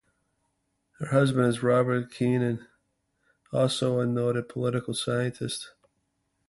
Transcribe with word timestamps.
Her 0.97 1.09
husband 1.09 1.45
is 1.45 1.61
Robert 1.61 2.11
Keohane, 2.11 2.65
also 3.53 3.99
a 3.99 4.07
noted 4.07 4.49
political 4.49 4.95
scientist. 4.95 5.73